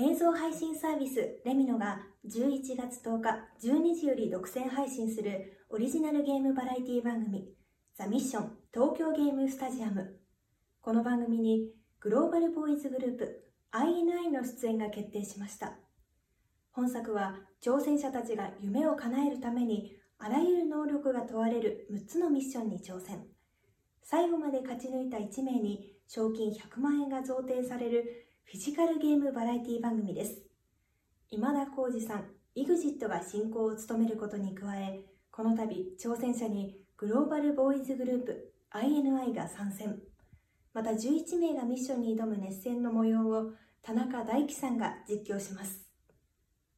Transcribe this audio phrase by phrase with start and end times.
[0.00, 7.48] 映像配信サービスレミノが11月10日12時より独占配信するオリジナルゲームバラエティ番組
[7.96, 10.20] ザ・ミッション東京ゲームスタジアム。
[10.80, 15.72] この番組にグローバルボーイズグループ INI の出演が決定しました。
[16.70, 23.26] 本作は挑戦者たちが夢を叶えるためにあらゆる能力が問われる6つのミッションに挑戦。
[24.04, 30.38] 最後まで勝ち抜いた1名に賞金100万円が贈呈されるフィジカルゲームバラエティ番組です。
[31.30, 35.66] 今田耕司さん EXIT が進行を務めることに加えこの度
[36.02, 39.98] 挑戦者にグローバルボーイズグループ INI が参戦。
[40.72, 43.50] また11名がミッションに挑む熱戦の模様を
[43.82, 45.87] 田中大樹さんが実況します。